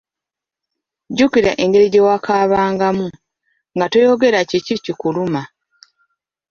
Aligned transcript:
"Jjukira 1.09 1.51
engeri 1.63 1.87
gye 1.93 2.01
wakaabangamu, 2.07 3.07
nga 3.75 3.85
toyogera 3.91 4.39
kiki 4.49 4.75
kikuluma!" 4.83 5.41